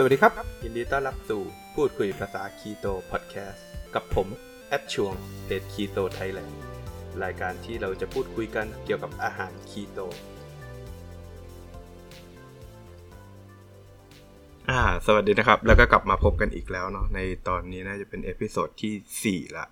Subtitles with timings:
[0.00, 0.32] สวัสดีครับ
[0.64, 1.42] ยินดีต้อนรับสู่
[1.74, 4.28] พูดคุยภาษาคีโตพอดแคสต์กับผม
[4.68, 5.14] แอดชวง
[5.46, 6.60] เดดคีโตไทยแลนด์
[7.24, 10.00] รายการที่เราจะพูดคุยกันเกี่ยวกับอาหารคีโต
[14.70, 19.66] อ่าสวัสดีนะครับ แล้วก็กลับมาพบกันอีกแล้วเนาะในตอนนี้น่าจะเป็น episode ที่ 4 ละ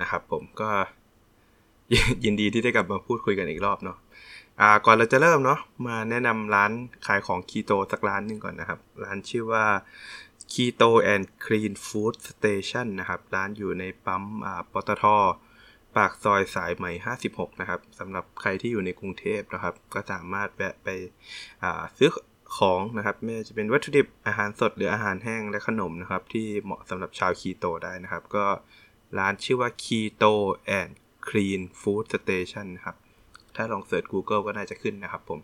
[0.00, 0.70] นะครับผมก็
[2.24, 3.98] ยินดีที่ได้กลับมาพูดคุยกันอีกรอบเนาะ
[4.60, 6.72] อ่าก่อนเราจะเริ่มเนาะมาแนะนำร้าน
[7.06, 9.66] ขายของคีโตสักร้านหนึ่งก่อนนะครับ ร้านชื่อว่า
[10.52, 15.04] Keto and Clean Food Station นะครับ ร้านอยู่ในปั๊มอ่าปตท
[15.96, 16.92] ปากซอยสายใหม่
[17.26, 20.88] 56 นะครับสำหรับใครที่อยู่ในกรุงเทพนะครับ ก็สามารถแวะไป
[21.98, 22.10] ซื้อ
[22.56, 28.44] ของนะครับไม่ว่าจะเป็นวัตถุดิบอาหารสดหรืออาหารแห้งและขนมนะครับ ที่เหมาะสำหรับชาวคีโตได้นะครับ ก็
[29.18, 30.32] ร้านชื่อว่า Keto
[30.78, 30.92] and
[31.28, 32.96] Clean Food Station นะครับ
[33.60, 35.38] ถ้าลองเสิร์ช Google ก็น่าจะขึ้นนะครับผม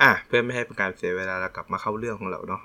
[0.00, 2.62] อะเพื่อไม่ให้เป็นการเสียเวลาเรากลับมาเข้าเรื่องของเราเนาะ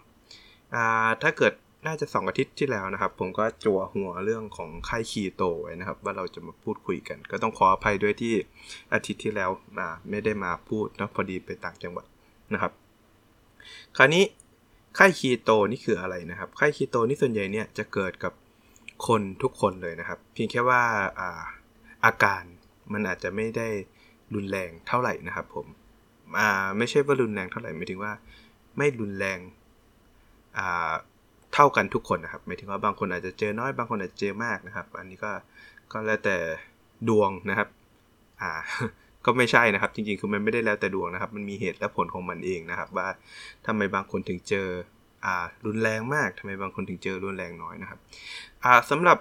[0.75, 1.53] อ่าถ้าเกิด
[1.87, 8.33] น่าจะสองอาทิตย์ที่แล้วนะครับ ผมก็จั่วหัวเรื่องของไข้คีโตไว้นะครับ ว่าเราจะมาพูดคุยกัน ก็ต้องขออภัยด้วยที่
[8.93, 12.05] อาทิตย์ที่แล้วอ่าไม่ได้มาพูดนะพอดีไปต่างจังหวัด
[12.53, 12.71] นะครับ
[13.97, 14.23] คราวนี้
[14.95, 18.33] ไข้คีโตนี่คืออะไรนะครับไข้คีโตนี่ส่วนใหญ่เนี่ยจะเกิดกับ
[19.07, 20.81] คนทุกคนเลยนะครับ เพียงแค่ว่า
[21.19, 21.43] อ่า
[22.05, 22.43] อาการ
[22.93, 23.67] มันอาจจะไม่ได้
[24.35, 25.67] รุนแรงเท่าไหร่นะครับผม
[26.39, 28.13] อ่าไม่ใช่ว่ารุนแรงเท่าไหร่หมายถึงว่า
[28.77, 29.39] ไม่รุนแรง
[30.57, 30.91] อ่า
[31.53, 35.31] เท่ากันทุกคนนะครับหมายถึงว่าบางคนอาจจะเจอน้อยบางคนอาจจะเจอมากนะครับ อันนี้ก็
[35.91, 36.37] ก็แล้วแต่
[37.09, 37.67] ดวงนะครับ
[38.41, 38.51] อ่า
[39.25, 43.07] ก็ไม่ใช่นะครับ จริงๆ คือมันไม่ได้แล้วแต่ดวงนะครับ มันมีเหตุและผลของมันเองนะครับ ว่า
[43.65, 44.67] ทำไมบางคนถึงเจอ
[45.25, 47.99] อ่ารุนแรงมากทำไมบางคนถึงเจอรุนแรงน้อยนะครับ
[48.63, 49.17] อ่าสำหรับ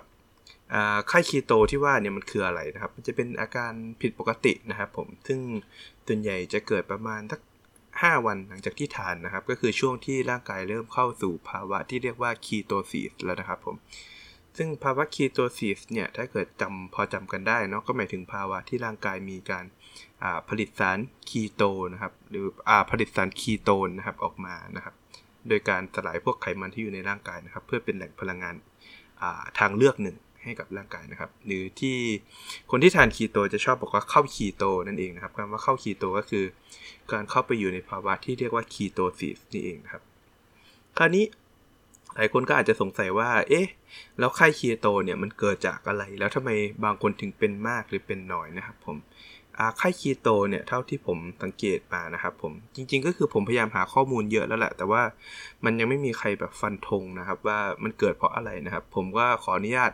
[1.08, 5.40] ไข้คีโตที่ว่าเนี่ยมันคืออะไรนะครับ มันจะเป็นอาการผิดปกตินะครับผม ซึ่ง
[6.06, 7.40] ส่วนใหญ่จะเกิดประมาณสัก
[7.82, 13.76] 5 วันหลังจากที่ทานนะครับ ก็คือช่วงที่ร่างกายเริ่มเข้าสู่ภาวะที่เรียกว่า ketosis แล้วนะครับผม
[14.56, 19.64] ซึ่งภาวะ ketosis เนี่ย ถ้าเกิดจำพอจำกันได้เนาะ ก็หมายถึงภาวะที่ร่างกายมีการ
[20.48, 20.98] ผลิตสาร
[21.28, 21.62] คีโต
[21.92, 24.94] นะครับ หรืออผลิตสารคีโตนนะครับออกมานะครับ
[25.48, 28.54] โดยการสลายพวกไขมันที่อยู่ในร่างกายนะครับ เพื่อเป็นแหล่งพลังงาน
[29.58, 30.16] ทางเลือกหนึ่ง
[30.46, 31.96] ให้กับร่างกายนะครับ หรือที่
[32.70, 36.44] คนที่ทานคีโตจะชอบบอกว่าเข้าคีโตนั่นเองนะครับคำว่าเข้าคีโตก็คือ
[37.12, 40.02] การเข้าไปอยู่ในภาวะที่เรียกว่าคีโตซิสนี่เองนะครับ
[40.98, 41.24] คราวนี้
[42.14, 43.66] หลายคนก็อาจจะสงสัยว่า เอ๊ะ
[44.18, 46.50] แล้วไข้คีโตเนี่ยมันเกิดจากอะไร แล้วทำไม
[46.84, 48.96] บางคนถึงเป็นมากหรือเป็นน้อยนะครับผม
[49.78, 55.02] ไข้คีโตเนี่ยเท่าที่ผมสังเกตมานะครับผม จริงๆก็คือผมพยายามหาข้อมูลเยอะแล้วแหละ แต่ว่า
[55.64, 59.92] มันยังไม่มีใครแบบฟันธงนะครับ ว่ามันเกิดเพราะอะไรนะครับ ผมก็ขออนุญาต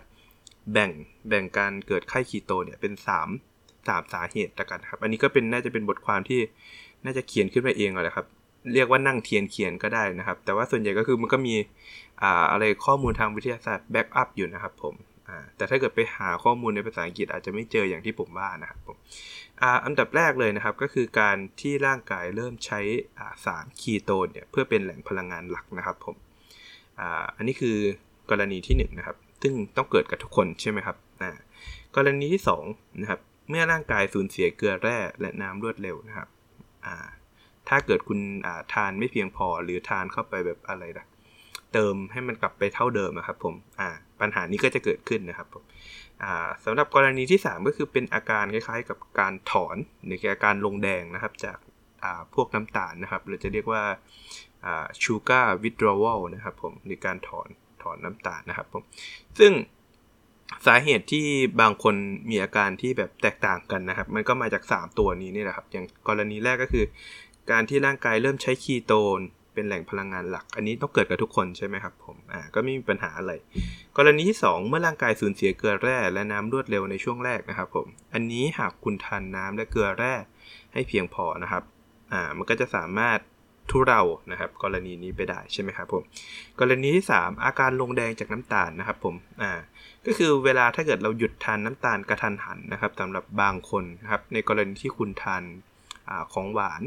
[0.72, 0.90] แบ่ง
[1.28, 6.40] แบ่งการเกิดไข้คีโตเนี่ยเป็น3 3สาเหตุละกันครับ อันนี้ก็เป็นน่าจะเป็นบทความที่
[7.04, 8.26] น่าจะเขียนขึ้นมาเองแหละครับ
[8.74, 11.54] เรียกว่านั่งเทียนเขียนก็ได้นะครับ แต่ว่าส่วนใหญ่ก็คือมันก็มี
[12.22, 14.94] อ่าอะไรข้อมูลทางวิทยาศาสตร์ back up อยู่นะครับผม
[15.28, 18.96] อ่าแต่ถ้าเกิดไปหาข้อมูลในภาษาอังกฤษอาจจะไม่เจออย่างที่ผมว่านะครับผม
[19.62, 22.80] อ่าอันดับแรกเลยนะครับก็คือการที่ร่างกายเริ่มใช้
[23.18, 26.16] อ่าสารคีโตนเนี่ยเพื่อเป็นแหล่งพลังงานหลักนะครับผม
[27.00, 27.76] อ่าอันนี้คือ
[28.30, 31.30] กรณีที่1นนะครับ ซึ่งต้องเกิดกับทุกคนใช่ไหมครับอ่า
[31.96, 33.20] กรณีที่2นะครับ
[33.50, 36.28] เมื่อร่างกายสูญเสียเกลือแร่และน้ำรวดเร็วนะครับ
[36.86, 36.96] อ่า
[37.68, 41.06] ถ้าเกิดคุณอ่าทานไม่เพียงพอหรือทานเข้าไปแบบอะไรนะ
[41.72, 43.88] เติมให้มันกลับไปเท่าเดิมนะครับผมอ่า
[44.20, 45.64] ปัญหานี้ก็จะเกิดขึ้นนะครับผม
[46.22, 51.58] อ่าสำหรับกรณีที่ 3 ก็คือเป็นอาการคล้ายๆ กับการถอนหรืออาการลงแดงนะครับจาก
[52.04, 53.82] อ่าพวกน้ำตาลนะครับหรือจะเรียกว่า
[54.64, 57.48] อ่า sugar withdrawal นะครับผมหรือการถอน
[57.82, 58.82] ถอนน้ำตาลนะครับผม
[59.38, 59.52] ซึ่ง
[60.66, 61.26] สาเหตุที่
[61.60, 61.94] บางคน
[62.30, 66.84] มีอาการที่แบบแตกต่างกันนะครับ มันก็มาจาก 3 ตัวนี้นี่แหละครับ อย่างกรณีแรกก็คือ
[67.50, 69.20] การที่ร่างกายเริ่มใช้คีโตน
[69.54, 73.32] เป็นแหล่งพลังงานหลัก อันนี้ต้องเกิดกับทุกคนใช่ไหมครับผมอ่าก็ไม่มีปัญหาอะไร
[73.96, 80.14] กรณีที่ 2 เมื่อร่างกายสูญเสียเกลือแร่และน้ำรวดเร็วในช่วงแรกนะครับผมอันนี้หากคุณทานน้ำและเกลือแร่
[80.72, 81.62] ให้เพียงพอนะครับ
[82.12, 83.18] อ่ามันก็จะสามารถ
[83.70, 84.00] ทุเรา
[84.30, 86.02] นะครับกรณีนี้ไปได้ใช่ไหมครับผม
[86.60, 89.52] กรณีที่ 3 อาการลงแดงจากน้ำตาลนะครับผมอ่า
[90.06, 95.42] ก็คือเวลาถ้าเกิดเราหยุดทานน้ำตาลกระทันหันนะครับสำหรับบางคนนะครับในกรณีที่คุณทาน
[96.08, 96.82] อของหวาน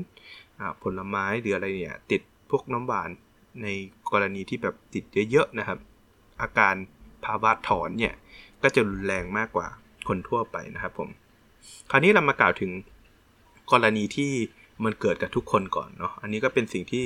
[0.81, 3.09] ผลไม้หรืออะไรเนี่ยติดพวกน้ำหวาน
[3.63, 3.67] ใน
[4.11, 5.79] กรณีที่แบบติดเยอะๆนะครับ
[6.41, 6.75] อาการ
[7.25, 8.13] ภาวะถอนเนี่ย
[8.63, 9.67] ก็จะรุนแรงมากกว่า
[10.07, 11.09] คนทั่วไปนะครับผม
[11.91, 12.71] คราวนี้เรามากล่าวถึง
[13.71, 14.31] กรณีที่
[14.83, 17.05] มันเกิดกับทุกคนก่อนเนาะอันนี้ก็เป็นสิ่งที่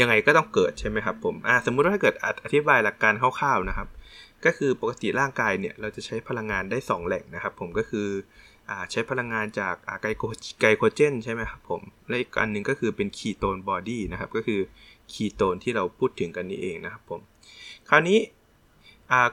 [0.00, 3.88] ยังไงก็ต้องเกิดใช่ไหมครับผมอ่าสมมุติว่าถ้าเกิดอธิบายหลักการคร่าวๆนะครับ
[4.44, 8.08] ก็คือปกติร่างกายเนี่ยเราจะใช้พลังงานได้ 2 แหล่งนะครับผมก็คือ
[8.68, 10.22] อใช้พลังงานจากไกโค
[10.60, 14.60] ไกโคเจนใช่ไหมครับผมและอีกอันหนึ่งก็คือเป็น ketone body นะครับก็คือ
[15.12, 17.20] คีโตนที่เราพูดถึงกันนี้เองนะครับผม
[17.88, 18.18] คราวนี้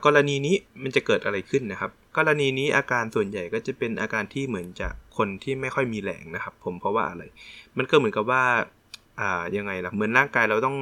[0.06, 4.88] กรณีนี้มันจะเกิดอะไรขึ้นนะครับ กรณีนี้อาการส่วนใหญ่ก็จะเป็นอาการที่เหมือนจะ
[5.20, 7.24] คนที่ไม่ค่อยมีแรงนะครับ ผมเพราะว่าอะไร
[7.78, 8.44] มันก็เหมือนกับว่า
[9.20, 10.78] อ่ายังไงล่ะเหมือนร่างกายเราต้อง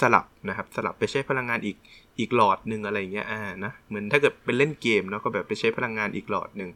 [0.00, 1.76] สลับนะครับ สลับไปใช้พลังงานอีก
[2.18, 6.70] อีกหลอดหนึ่งอะไรเงี้ยอ่านะเหมือนถ้าเกิดเป็นเล่นเกมเนาะก็แบบไปใช้พลังงานอีกหลอดหนึ่ง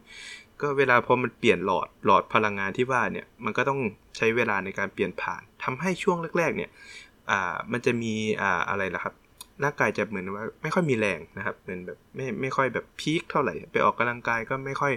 [0.61, 3.81] ก็เวลาพอมันเปลี่ยนหลอดหลอดพลังงานที่ว่าเนี่ยมันก็ต้อง
[4.17, 6.71] ใช้เวลาในการเปลี่ยนผ่านทำให้ช่วงแรก ๆ เนี่ย
[7.31, 8.13] อ่ามันจะมี
[8.43, 9.15] อ่าอะไรล่ะครับ
[9.65, 14.93] ร่างกายจะเหมือนว่าไม่ค่อยมีแรงนะครับเหมือนแบบไม่ไม่ค่อยแบบพีคเท่าไหร่ ไปออกกำลังกายก็ไม่ค่อย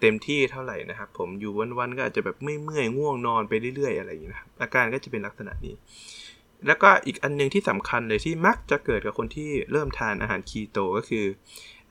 [0.00, 5.74] เต็มที่เท่าไหร่นะครับ ผมอยู่วันๆก็อาจจะแบบไม่เมื่อยง่วงนอนไปเรื่อยๆ อะไรอย่างนี้นะครับอาการก็จะเป็นลักษณะนี้
[6.66, 11.24] แล้วก็อีกอันนึงที่สำคัญเลยที่มักจะเกิดกับคนที่เริ่มทานอาหารคีโตก็คือ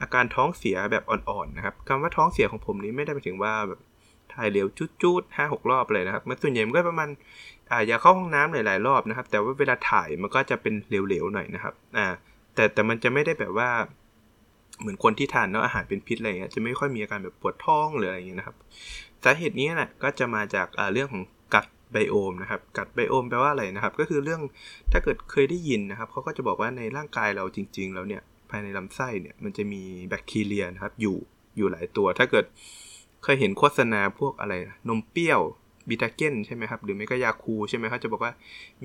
[0.02, 3.80] อาการท้องเสียแบบอ่อนๆนะครับคำว่าท้องเสียของผมนี้ไม่ได้หมายถึงว่าแบบ
[4.34, 4.68] ถ่ายเหลว
[5.04, 7.10] จุดๆห้าหกรอบเลยนะครับมันส่วนใหญ่มันก็ประมาณ
[7.72, 12.08] อ่าอย่าเข้าห้องน้ำหลายๆรอบนะครับ แต่ว่าเวลาถ่ายมันก็จะเป็นเหลวๆหน่อยนะครับอ่า
[12.56, 13.70] แต่แต่มันจะไม่ได้แบบว่า
[14.84, 18.56] เหมือนคนที่ทานเนาะอาหารเป็นพิษอะไรเงี้ยจะไม่ค่อยมีอาการแบบปวดท้องหรืออะไรเงี้ยนะครับ
[19.24, 24.42] สาเหตุนี้นะก็จะมาจากเรื่องของกัดไบโอมนะครับกัดไบโอมแปลว่าอะไรนะครับ ก็คือเรื่อง
[24.92, 31.18] ถ้าเกิดเคยได้ยินนะครับเขาก็จะบอกว่าในร่างกายเราจริง ๆ แล้วเนี่ยภายในลำไส้เนี่ยมันจะมีแบคทีเรียนะครับอยู่
[31.58, 32.46] อยู่หลายตัว ถ้าเกิด
[33.24, 34.54] เคยเห็นโฆษณาพวกอะไร
[34.90, 35.42] นมเปรี้ยว
[35.90, 38.34] บิตาเกนใช่ไหมครับ หรือไม่ก็ยาคูใช่ไหมเขาจะบอกว่า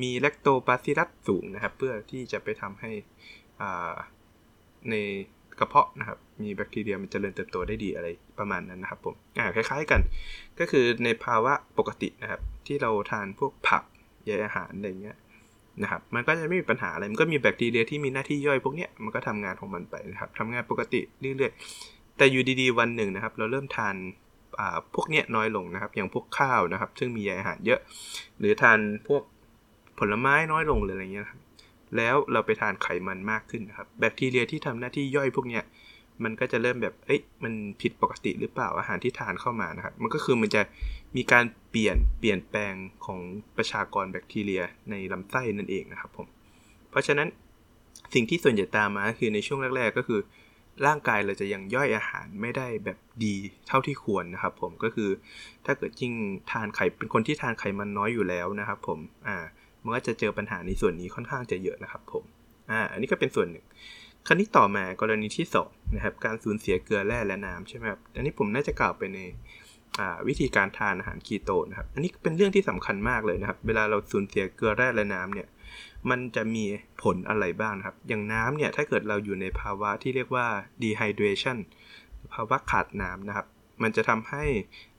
[0.03, 2.91] มีแลคโตบาซิลัสสูงนะครับ เพื่อที่จะไปทำให้
[4.91, 4.95] ใน
[5.61, 8.09] กระเพาะนะครับ มีแบคทีเรียมันจเจริญเติบโตได้ดีอะไร
[8.39, 10.01] ประมาณนั้นนะครับผมอ่าคล้ายๆกัน
[10.59, 13.83] ก็คือในภาวะปกตินะครับ ที่เราทานพวกผัก
[14.25, 15.17] ใยอาหารอะไรเงี้ย
[15.83, 23.95] นะครับ มันก็จะไม่มีปัญหาอะไร มันก็มีแบคทีเรียที่มีหน้าที่ย่อยพวกเนี้ยมันก็ทำงานของมันไปนะครับทำงานปกติเรื่อยๆ แต่อยู่ดีๆวันหนึ่งนะครับ เราเริ่มทาน
[24.95, 27.81] พวกเนี้ยน้อยลงนะครับ อย่างพวกข้าวนะครับ ซึ่งมีใยอาหารเยอะ
[28.39, 28.79] หรือทาน
[29.09, 29.23] พวก
[29.99, 31.41] ผลไม้น้อยลงหรืออะไรเงี้ยครับ
[31.97, 35.65] แล้วเราไปทานไขมันมากขึ้นนะครับ แบคทีเรียที่ทำหน้าที่ย่อยพวกเนี้ย
[36.25, 40.63] มันก็จะเริ่มแบบ เอ้ย มันผิดปกติหรือเปล่าอาหารที่ทานเข้ามานะครับ มันก็คือมันจะ
[41.17, 42.75] มีการเปลี่ยนเปลี่ยนแปลง
[43.07, 43.21] ของ
[43.57, 46.27] ประชากรแบคทีเรียในลำไส้นั่นเองนะครับผม
[46.91, 47.29] เพราะฉะนั้น
[48.15, 50.21] สิ่งที่ส่วนใหญ่ตามมาคือในช่วงแรก ๆ ก็คือ
[50.87, 53.35] ร่างกายเราจะยังย่อยอาหารไม่ได้แบบดี
[53.69, 55.11] เท่าที่ควรนะครับ ผมก็คือ
[55.67, 56.13] ถ้าเกิดยิ่ง
[56.51, 58.99] ทานไข่เป็นคนที่ทานไขมันน้อยอยู่แล้วนะครับ ผม
[59.29, 59.45] อ่า
[59.89, 62.25] มันก็จะเจอปัญหาในส่วนนี้ค่อนข้างจะเยอะนะครับผม
[62.71, 63.65] อ่าอันนี้ก็เป็นส่วนหนึ่ง
[64.27, 69.19] คราวนี้ต่อมากรณีที่2นะครับการสูญเสียเกลือแร่และน้ำใช่ไหมครับอันนี้ผมน่าจะกล่าวไปใน
[70.29, 75.49] วิธีการทานอาหารคีโตนะครับ อันนี้เป็นเรื่องที่สำคัญมากเลยนะครับ เวลาเราสูญเสียเกลือแร่และน้ำเนี่ย
[76.11, 76.65] มันจะมี
[77.03, 80.47] ผลอะไรบ้างครับ อย่างน้ำเนี่ย ถ้าเกิดเราอยู่ในภาวะที่เรียกว่า
[80.83, 81.59] dehydration
[82.33, 83.47] ภาวะขาดน้ำนะครับ
[83.83, 84.45] มันจะทำให้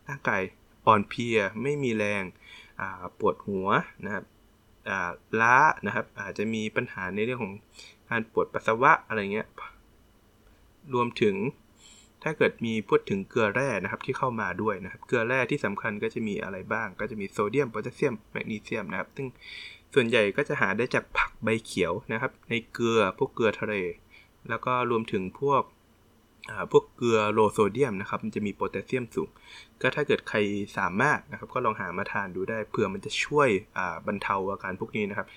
[0.08, 0.42] ร่างกาย
[0.88, 2.24] อ่อนเพลีย ไม่มีแรง
[3.20, 3.68] ปวดหัว
[4.06, 4.24] นะครับ
[5.42, 5.56] ล้า
[5.86, 7.54] นะครับ อาจจะมีปัญหาในเรื่องของ
[8.10, 9.48] การปวดปัสสาวะอะไรเงี้ย
[10.94, 11.36] รวมถึง
[12.24, 19.28] ถ้าเกิดมีพูดถึงเกลือแร่นะครับที่เข้ามาด้วยนะครับ เกลือแร่ที่สำคัญก็จะมีอะไรบ้าง ก็จะมีโซเดียมโพแทสเซียมแมกนีเซียมนะครับ ซึ่ง
[19.94, 23.76] ส่วนใหญ่ก็จะหาได้จากผักใบเขียวนะครับ ในเกลือพวกเกลือทะเล
[24.50, 25.62] แล้วก็รวมถึงพวก
[26.72, 29.30] พวกเกลือ low โซเดียมนะครับมันจะมีโพแทสเซียมสูง
[29.82, 30.38] ก็ถ้าเกิดใคร
[30.78, 33.50] สามารถนะครับก็ลองหามาทานดูได้เผื่อมันจะช่วย
[34.08, 35.28] บรรเทาอาการพวกนี้นะครับ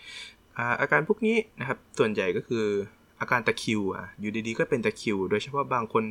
[0.80, 2.64] อาการพวกนี้นะครับส่วนใหญ่ก็คือ
[3.20, 6.04] อาการตะคิวอะอยู่ดีๆก็เป็นตะคิว โดยเฉพาะบางคน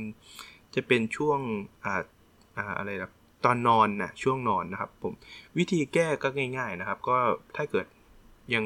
[0.76, 1.40] จะเป็นช่วง
[1.86, 2.02] อ่า
[2.58, 3.12] อ่าอะไรนะ
[3.46, 5.14] ตอนนอนนะช่วงนอนนะครับผม
[5.58, 6.28] วิธีแก้ก็
[6.58, 7.18] ง่าย ๆนะครับ ก็
[7.56, 7.86] ถ้าเกิด
[8.56, 8.66] ยัง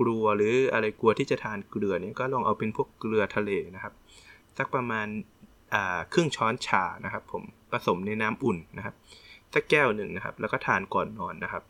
[0.00, 3.94] กลัวหรืออะไรกลัวที่จะทานเกลือเนี่ยก็ลองเอาเป็นพวกเกลือทะเลนะครับ
[4.58, 5.06] สักประมาณ
[6.12, 7.42] ครึ่งช้อนชานะครับ ผม
[7.72, 8.94] ผสมในน้ำอุ่นนะครับ
[9.54, 11.62] สักแก้วหนึ่งนะครับ แล้วก็ทานก่อนนอนนะครับ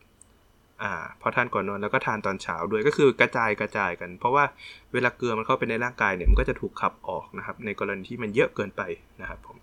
[0.82, 0.84] อ
[1.20, 4.44] พอทานก่อนนอนแล้วก็ทานตอนเช้าด้วยก็คือกระจายกระจายกัน เพราะว่า
[4.92, 8.82] เวลาเกลือมันเข้าไปในร่างกายเนี่ยมันก็จะถูกขับออกนะครับ ในกรณีที่มันเยอะเกินไป
[9.20, 9.56] นะครับ ผม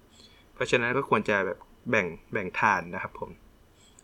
[0.54, 1.58] เพราะฉะนั้นก็ควรจะแบบ
[1.90, 3.30] แบ่งแบ่งทานนะครับ ผม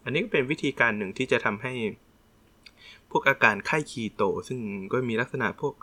[0.04, 1.74] อันนี้ก็เป็นวิธีการหนึ่งที่จะทำให้
[3.12, 4.60] พวกอาการไข้คีโต ซึ่ง
[4.94, 5.74] ก็มีลักษณะพวก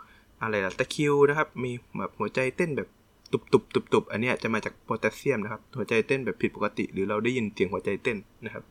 [0.41, 2.89] อะไรล่ะตะคิวนะครับ มีแบบหัวใจเต้นแบบ
[3.31, 8.63] ตุบตุบตุบตุบอันนี้จะมาจากโพแทสเซียมนะครับ หัวใจเต้นแบบผิดปกติ หรือเราได้ยินเสียงหัวใจเต้นนะครับ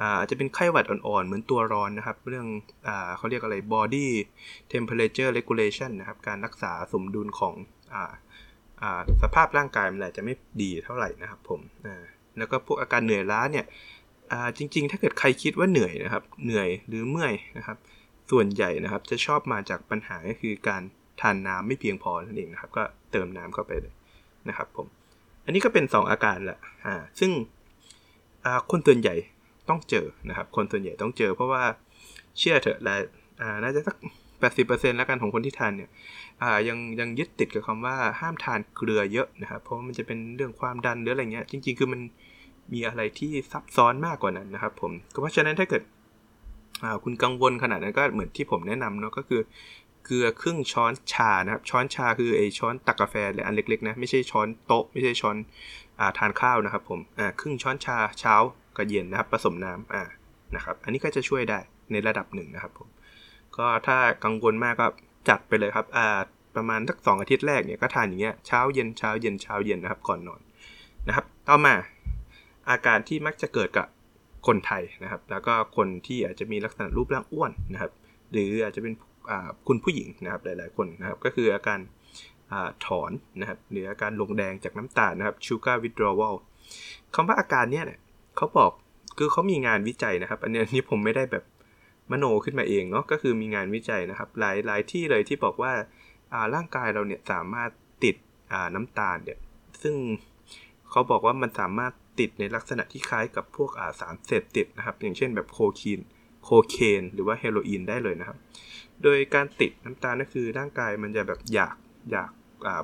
[0.00, 2.46] อาจจะเป็นไข้หวัดอ่อนๆ เหมือนตัวร้อนนะครับ เรื่อง
[2.86, 4.06] อเขาเรียกอะไร body
[4.72, 7.54] temperature regulation นะครับ การรักษาสมดุลของ
[7.94, 7.96] อ
[8.98, 11.60] อสภาพร่างกายมันอาจจะไม่ดีเท่าไหร่นะครับผม
[12.38, 13.66] แล้วก็พวกอาการเหนื่อยล้าเนี่ย
[14.58, 17.76] จริง ๆ ถ้าเกิดใครคิดว่าเหนื่อยนะครับ เหนื่อยหรือเมื่อยนะครับ
[18.30, 20.82] ส่วนใหญ่นะครับจะชอบมาจากปัญหาก็คือการ
[21.20, 22.84] ทานน้ำไม่เพียงพอนั่นเองนะครับ ก็
[23.14, 23.94] เติมน้ำเข้าไปเลย
[24.48, 24.86] นะครับผม
[25.44, 27.30] อันนี้ก็เป็น 2 อาการแหละอ่าซึ่ง
[28.70, 29.14] คนส่วนใหญ่
[29.68, 31.62] ต้องเจอนะครับ คนส่วนใหญ่ต้องเจอ เพราะว่า
[32.38, 32.94] เชื่อเถอะและ
[33.62, 33.96] น่าจะสัก
[34.40, 35.90] แปดสิบเปอร์เซ็นต์แล้วกันของคนที่ทานเนี่ย
[36.68, 42.00] ยังยังยึดติดกับคำว่าห้ามทานเกลือเยอะนะครับ เพราะมันจะเป็นเรื่องความดันหรืออะไรเงี้ย จริง ๆ คือมัน
[42.72, 45.82] มีอะไรที่ซับซ้อนมากกว่านั้นนะครับ ผม เพราะฉะนั้นถ้าเกิด
[47.04, 49.40] คุณกังวลขนาดนั้นก็เหมือนที่ผมแนะนำเนาะก็คือ
[50.04, 55.36] เกลือครึ่งช้อนชานะครับช้อนชาคือไอช้อนตักกาแฟหรืออันเล็กๆนะไม่ใช่ช้อนโต๊ะไม่ใช่ช้อน
[56.00, 58.34] อาทานข้าวนะครับผมอ่าครึ่งช้อนชาเช้า
[58.76, 60.02] กับเย็นนะครับผสมน้ำอ่า
[60.56, 61.58] นะครับอันนี้ก็จะช่วยได้
[61.92, 62.88] ในระดับหนึ่งนะครับผม
[63.56, 64.86] ก็ถ้ากังวลมากก็
[65.28, 66.18] จัดไปเลยครับอ่า
[66.56, 70.40] ประมาณสักสองอาทิตย์แรกเนี่ยก็ทานอย่างเงี้ยเช้าเย็นเช้าเย็นเช้าเย็นนะครับก่อนนอน
[71.08, 71.74] นะครับต่อมา
[72.70, 73.86] อาการที่มักจะเกิดกับ
[74.46, 77.92] คนไทยนะครับ แล้วก็คนที่อาจจะมีลักษณะรูปร่างอ้วนนะครับ
[78.32, 78.94] หรืออาจจะเป็น
[79.68, 81.78] คุณผู้หญิงนะครับหลาย ๆ คนนะครับก็คืออาการ
[82.86, 86.36] ถอนนะครับหรืออาการลงแดงจากน้ำตาลนะครับ sugar withdrawal
[87.14, 88.00] คำว่าอาการเนี้ยเนี่ย
[88.36, 88.70] เขาบอก
[89.18, 91.44] คือเขามีงานวิจัยนะครับ อันนี้ผมไม่ได้แบบ
[92.12, 95.72] มโนขึ้นมาเองเนาะก็คือมีงานวิจัยนะครับ หลายหลายที่เลยที่บอกว่า
[96.54, 97.70] ร่างกายเราเนี่ยสามารถ
[98.04, 98.16] ติด
[98.74, 99.38] น้ำตาลเนี่ย
[99.82, 99.94] ซึ่ง
[100.90, 106.00] เขาบอกว่ามันสามารถติดในลักษณะที่คล้ายกับพวกสารเสพติดนะครับ อย่างเช่นแบบโคคีน
[106.44, 108.38] โคเคนหรือว่าเฮโรอีนได้เลยนะครับ
[109.02, 111.76] โดยการติดน้ำตาลก็คือร่างกายมันจะแบบอยาก
[112.12, 112.30] อยาก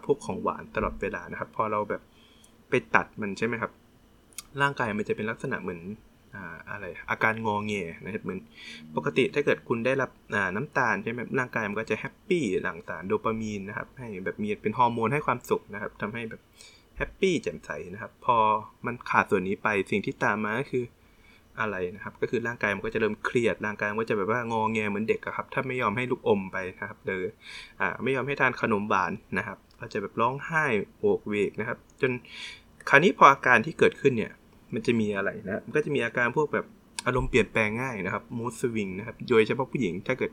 [0.05, 2.03] พวกของหวานตลอดเวลานะครับ พอเราแบบ
[2.71, 3.73] ไปตัดมันใช่ไหมครับ
[4.63, 5.83] ร่างกายมันจะเป็นลักษณะเหมือน
[6.71, 8.41] อะไรอาการงอเงยนะครับเหมือน
[8.97, 10.11] ปกติถ้าเกิดคุณได้รับ
[10.57, 16.41] น้ำตาลใช่ไหมร่างกายมันก็จะแฮปปี้หลั่งสารโดปามีนนะครับให้แบบมีเป็นฮอร์โมนให้ความสุขนะครับทำให้แบบ
[16.97, 18.37] happy แจ่มใสนะครับ พอ
[18.87, 20.85] มันขาดส่วนนี้ไปสิ่งที่ตามมาก็คือ
[21.61, 27.23] อะไรนะครับ ก็คือร่างกายมันก็จะเริ่มเครียดร่างกายมันก็จะแบบว่างอแงเหมือนเด็กครับ ถ้าไม่ยอมให้ลูกอมไปนะครับหรือ
[27.81, 30.65] อ่าไม่ยอมให้ทานขนมหวานนะครับ ก็จะแบบร้องไห้
[30.99, 32.13] โหวกเหวกนะครับ จน
[32.89, 34.33] คราวนี้พออาการที่เกิดขึ้นเนี่ย
[34.75, 36.67] มันจะมีอะไรนะมันก็จะมีอาการพวกแบบ
[37.07, 40.31] อารมณ์เปลี่ยนแปลงง่ายนะครับ mood swing นะครับ โดยเฉพาะผู้หญิงถ้าเกิด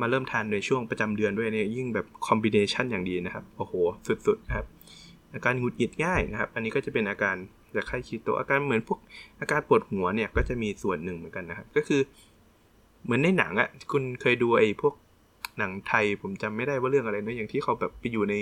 [0.00, 3.72] มาเริ่มทานในช่วงประจำเดือนด้วยเนี่ยยิ่งแบบ combination อย่างดีนะครับ โอ้โห
[4.26, 4.66] สุดๆนะครับ
[5.34, 7.36] อาการหงุดหงิดง่ายนะครับ อันนี้ก็จะเป็นอาการ
[7.76, 8.98] จากไข้คีโตอาการเหมือนพวก
[9.40, 12.00] อาการปวดหัวเนี่ยก็จะมีส่วนหนึ่งเหมือนกันนะครับ ก็คือ
[13.04, 14.94] เหมือนในหนังอะ่ะคุณเคยดูไอ้พวก
[15.58, 18.34] หนังไทยผมจำไม่ได้ว่าเรื่องอะไรนะอย่างที่เขาแบบไปอยู่ใน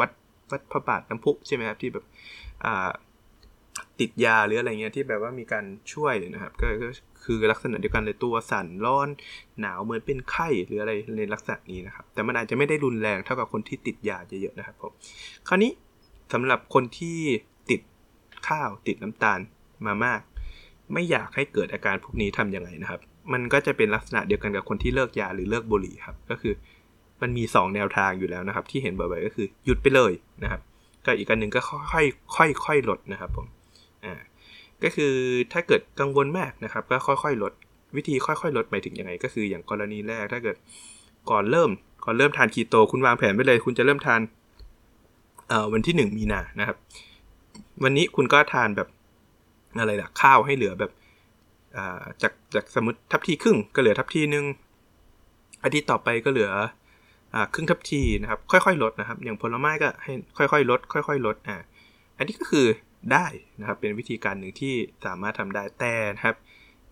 [0.00, 0.10] วัด
[0.50, 2.04] วัดพระบาทน้ำพุใช่ไหมครับที่แบบ
[2.64, 2.90] อ่า
[4.00, 6.66] ติดยาหรืออะไรเงี้ยที่แบบว่ามีการช่วยนะครับ ก็
[7.24, 9.08] คือลักษณะเดียวกันเลยตัวสั่นร้อน
[9.60, 14.92] หนาวเหมือนเป็นไข้หรืออะไรในลักษณะนี้นะครับ แต่มันอาจจะไม่ได้รุนแรงเท่ากับคนที่ติดยาเยอะๆนะครับผม
[15.48, 15.72] คราวนี้
[16.32, 17.18] สำหรับคนที่
[18.48, 19.40] ข้าว ติดน้ำตาล
[19.86, 20.20] มามาก
[20.92, 23.00] ไม่อยากให้เกิดอาการพวกนี้ทํำยังไงนะครับ
[23.32, 26.52] มันก็จะเป็นลักษณะเดียวกันกับคนที่เลิกยาหรือเลิกบุหรี่ครับ ก็คือ
[27.22, 30.60] มันมี 2 แนวทางอยู่แล้วนะครับ ที่เห็นบ่อยๆก็คือหยุดไปเลยนะครับ
[31.04, 31.60] ก็อีกอันหนึ่งก็
[31.92, 33.46] ค่อยๆค่อยๆลดนะครับผม
[34.04, 34.14] อ่า
[34.82, 35.12] ก็คือ
[35.52, 37.52] ถ้าเกิดกังวลมากนะครับ ก็ค่อยๆลด
[37.96, 40.56] วิธีค่อยๆลดไปถึงยังไง ก็คืออย่างกรณีแรกถ้าเกิด
[41.30, 41.70] ก่อนเริ่ม
[42.04, 44.20] ก่อนเริ่มทานคีโต คุณวางแผนไว้เลย คุณจะเริ่มทาน
[45.72, 46.76] วันที่หนึ่งมีนานะครับ
[47.82, 48.88] วันนี้คุณก็ทานแบบ
[49.78, 50.92] อะไรล่ะข้าวให้เหลือแบบ
[52.22, 54.44] จากจากสมมติทัพทีครึ่งก็เหลือทัพทีหนึ่ง
[55.64, 56.50] อาทิตย์ต่อไปก็เหลือ
[57.54, 61.56] ครึ่งทัพทีนะครับ ค่อยๆ ลดนะครับ อย่างผลไม้ก็ให้ค่อยๆ ลด ค่อย ๆ ลดอ่า
[62.16, 62.66] อันนี้ก็คือ
[63.12, 63.26] ได้
[63.60, 66.36] นะครับเป็นวิธีการหนึ่งที่สามารถทำได้แต่นะครับ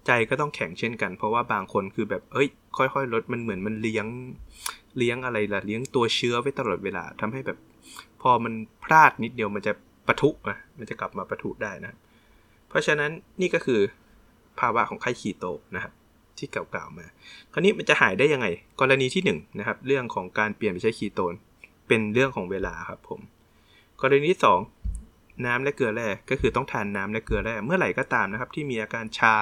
[0.06, 4.06] ใจก็ต้องแข็งเช่นกัน เพราะว่าบางคนคือแบบเอ้ย ค่อย ๆ ลดมันเหมือนมันเลี้ยง
[4.98, 7.58] เลี้ยงอะไรล่ะเลี้ยงตัวเชื้อไว้ตลอดเวลาทำให้แบบ
[8.22, 8.54] พอมัน
[8.84, 9.72] พลาดนิดเดียวมันจะ
[10.08, 11.96] ปะทุอะมันจะกลับมาปะทุได้นะ
[12.68, 13.10] เพราะฉะนั้น
[13.40, 13.80] นี่ก็คือ
[14.60, 15.92] ภาวะของไข้คีโตนะครับ
[16.38, 17.06] ที่เก่าๆมา
[17.52, 18.46] คราวนี้มันจะหายได้ยังไง
[18.80, 21.34] กรณีที่1นนะครับ เรื่องของการเปลี่ยนไปใช้คีโตน
[21.88, 23.20] เป็นเรื่องของเวลาครับผม
[24.00, 24.40] กรณีที่
[24.90, 29.34] 2 น้ำและเกลือแร่ก็คือต้องทานน้ำและเกลือแร่เมื่อไหร่ก็ตามนะครับ ที่มีอาการชา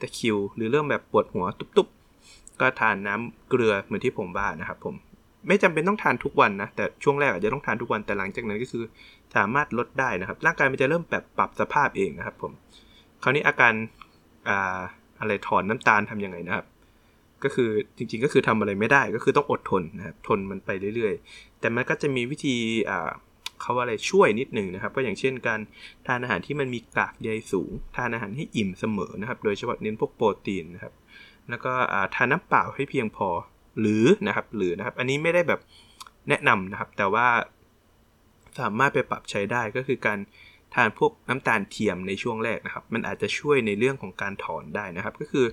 [0.00, 4.94] ตะคิว หรือเริ่มแบบปวดหัวตุบๆ ก็ทานน้ำเกลือเหมือนที่ผมว่านะครับผม
[5.48, 8.84] ไม่จำเป็นต้องทานทุกวันนะ แต่ช่วงแรกอาจจะต้องทานทุกวันแต่หลังจากนั้นก็คือ
[9.36, 12.52] สามารถลดได้นะครับ ร่างกายมันจะเริ่มแบบปรับสภาพเองนะครับ ผม
[13.22, 13.72] คราวนี้อาการ
[14.48, 14.78] อ่า
[15.20, 16.66] อะไรถอนน้ำตาลทํำยังไงนะครับ
[17.44, 22.56] ก็คือจริงๆก็คือทำอะไรไม่ได้ก็คือต้องอดทนนะครับทนมันไปเรื่อยๆ แต่มันก็จะมีวิธี
[22.90, 23.10] อ่า
[23.60, 25.60] เขาว่าอะไรช่วยนิดหนึ่งนะครับ ก็อย่างเช่นการ
[26.06, 30.92] ทานอาหารที่มันมีกากใยสูง ทานอาหารให้อิ่มเสมอนะครับ โดยเฉพาะเน้นพวกโปรตีนนะครับ
[31.48, 31.72] แล้วก็
[32.14, 33.28] ทานน้ำเปล่าให้เพียงพอ
[33.80, 35.60] หรือนะครับหรือนะครับ อันนี้ไม่ได้แบบ
[36.28, 37.26] แนะนำนะครับ แต่ว่า
[38.60, 40.18] สามารถไปปรับใช้ได้ก็คือการ
[40.74, 45.46] ทานพวกน้ำตาลเทียมในช่วงแรกนะครับ มันอาจจะช่วยในเรื่องของการถอนได้นะครับ ก็คือ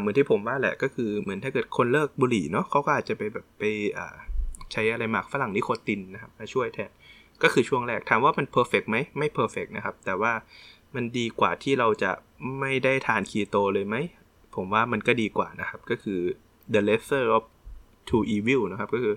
[0.00, 3.62] เหมือนที่ผมว่าแหละก็คือเหมือนถ้าเกิดคนเลิกบุหรี่เนาะเขาก็อาจจะไปแบบไป
[4.72, 6.90] ใช้อะไรหมากฝรั่งนิโคตินนะครับมาช่วยแทน
[7.42, 10.32] ก็คือช่วงแรกถามว่ามัน perfect ไหมไม่ perfect นะครับ แต่ว่า
[10.94, 12.10] มันดีกว่าที่เราจะ
[12.60, 13.96] ไม่ได้ทานคีโตเลยไหม
[14.54, 16.20] ผมว่ามันก็ดีกว่านะครับ ก็คือ
[16.72, 17.44] the lesser of
[18.08, 19.14] two evil นะครับ ก็คือ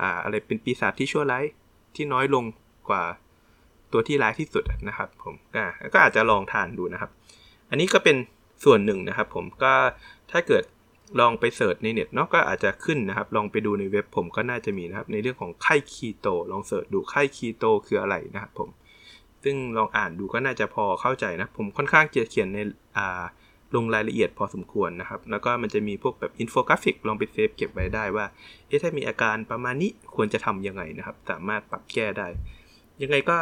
[0.00, 1.44] อ่าอะไรเป็นปีศาจที่ชั่วร้าย
[1.96, 2.44] ที่น้อยลง
[2.90, 3.02] กว่า
[3.92, 7.10] ตัวที่ร้ายที่สุดนะครับผมอ่าก็อาจจะลองทานดูนะครับ
[7.70, 8.16] อันนี้ก็เป็น
[8.64, 9.72] ส่วนหนึ่งนะครับ ผมก็
[10.30, 10.64] ถ้าเกิด
[11.20, 18.68] ลองไป search ในเน็ตเนาะก็อาจจะขึ้นนะครับ ลองไปดูในเว็บผมก็น่าจะมีนะครับ ในเรื่องของไข้คีโต ลอง search ดูไข้คีโตคืออะไรนะครับผม
[19.44, 22.58] ซึ่งลองอ่านดูก็น่าจะพอเข้าใจนะ ผมค่อนข้างจะเขียนใน
[22.96, 23.22] อ่า
[23.74, 28.26] ลงรายละเอียดพอสมควรนะครับ แล้วก็มันจะมีพวกแบบอินโฟกราฟิกลองไป save เก็บไว้ได้ว่า
[28.66, 32.26] เอ๊ะถ้ามีอาการประมาณนี้ควรจะทำยังไงนะครับ สามารถปรับแก้ได้
[33.02, 33.38] ยังไงก็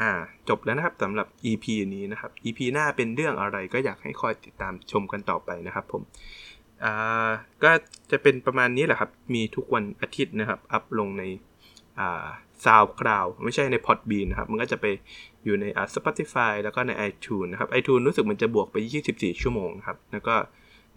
[0.00, 0.10] อ่า
[0.48, 6.02] จบแล้วนะครับสำหรับ EP นี้นะครับ EP หน้าเป็นเรื่องอะไรก็อยากให้คอยติดตามชมกันต่อไปนะครับผม
[6.84, 7.30] อ่า
[7.64, 7.70] ก็
[8.10, 11.24] จะเป็นประมาณนี้แหละครับ มีทุกวันอาทิตย์นะครับ อัพลงใน
[11.98, 12.26] อ่า
[12.64, 14.86] ซาวคลาวไม่ใช่ใน Podbean นะครับ มันก็จะไป
[15.44, 18.76] อยู่ในอ่า Spotify แล้วก็ใน iTunes นะครับ iTunes รู้สึกมันจะบวกไป
[19.10, 20.34] 24 ชั่วโมงครับ แล้วก็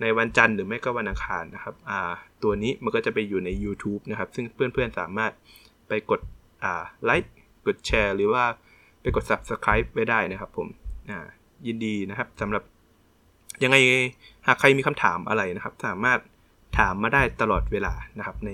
[0.02, 2.12] ในวันจันทร์หรือไม่ก็วันอังคารนะครับอ่า
[2.44, 5.32] ตัวนี้มันก็จะไปอยู่ใน YouTube นะครับ ซึ่งเพื่อนๆสามารถ
[5.88, 6.22] ไปกด
[6.64, 7.34] อ่าไลค์
[7.68, 8.44] กดแชร์ หรือว่า
[9.02, 10.68] ไปกด subscribe ไว้ได้นะครับผม
[11.10, 11.20] อ่า
[11.68, 12.64] ยินดีนะครับสำหรับ
[13.64, 13.78] ยังไง
[14.48, 16.20] หากใครมีคำถามอะไรนะครับ สามารถ
[16.78, 18.52] ถามมาได้ตลอดเวลานะครับใน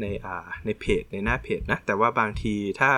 [0.00, 2.90] ในอ่าในเพจในหน้าเพจนะ แต่ว่าบางทีถ้า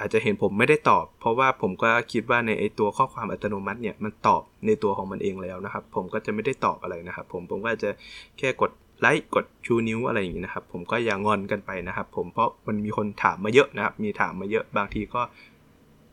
[0.00, 7.90] อาจจะเห็นผมไม่ได้ตอบ เพราะว่าผมก็คิดว่าในไอตัวข้อความอัตโนมัติเนี่ยมันตอบในตัวของมันเองแล้วนะครับ ผมก็จะไม่ได้ตอบอะไรนะครับ ผมผมก็จะ
[8.38, 8.70] แค่กด
[9.00, 15.20] ไลค์กดชูนิ้วอะไรอย่างนี้นะครับ ผมก็อย่างอนกันไปนะครับ ผมเพราะมันมีคนถามมาเยอะนะครับ มีถามมาเยอะบางทีก็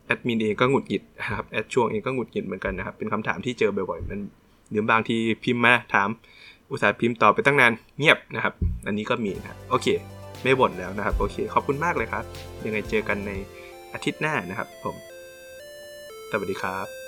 [0.05, 4.19] แอดมินเองก็หงุดหงิดนะครับแอดช่วงเองก็หงุดหงิดเหมือนกันนะครับ เป็นคำถามที่เจอบ่อยๆมัน
[4.71, 6.09] หรือบางทีพิมพ์มาถาม
[6.69, 8.53] อุตส่าห์พิมพ์ตอบไปตั้งนานเงียบนะครับ
[8.87, 9.87] อันนี้ก็มีนะโอเค
[10.43, 12.23] ไม่บ่นแล้วนะครับ โอเค ขอบคุณมากเลยครับ
[12.65, 13.31] ยังไงเจอกันใน
[13.93, 14.95] อาทิตย์หน้านะครับ ผม
[16.31, 17.00] สวัสดีครับ